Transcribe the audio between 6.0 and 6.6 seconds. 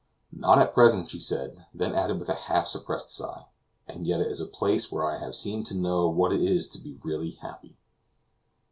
what it